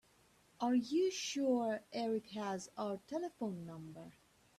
Are 0.59 0.73
you 0.73 1.11
sure 1.11 1.83
Erik 1.93 2.31
has 2.31 2.71
our 2.75 2.97
telephone 3.07 3.67
number? 3.67 4.11